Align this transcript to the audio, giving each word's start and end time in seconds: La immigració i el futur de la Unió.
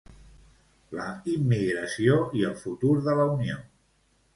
La 1.01 1.05
immigració 1.35 2.19
i 2.41 2.45
el 2.51 2.59
futur 2.67 2.99
de 3.11 3.19
la 3.23 3.33
Unió. 3.39 3.65